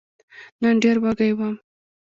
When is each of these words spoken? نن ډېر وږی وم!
نن 0.61 0.75
ډېر 0.83 0.97
وږی 1.03 1.31
وم! 1.37 1.55